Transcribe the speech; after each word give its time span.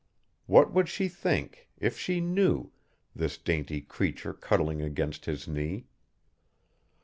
What 0.47 0.73
would 0.73 0.89
she 0.89 1.07
think, 1.07 1.69
if 1.77 1.95
she 1.95 2.21
knew, 2.21 2.71
this 3.15 3.37
dainty 3.37 3.81
creature 3.81 4.33
cuddling 4.33 4.81
against 4.81 5.25
his 5.25 5.47
knee? 5.47 5.85